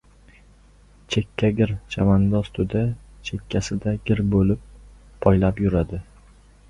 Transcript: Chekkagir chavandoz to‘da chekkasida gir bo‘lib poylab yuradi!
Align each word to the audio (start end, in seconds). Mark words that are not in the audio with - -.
Chekkagir 1.15 1.73
chavandoz 1.95 2.49
to‘da 2.57 2.81
chekkasida 3.29 3.93
gir 4.09 4.23
bo‘lib 4.33 4.65
poylab 5.27 5.63
yuradi! 5.67 6.01